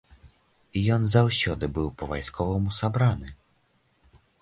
Ён 0.95 1.01
заўсёды 1.11 1.65
быў 1.77 1.87
па-вайсковаму 2.01 2.69
сабраны. 2.81 3.29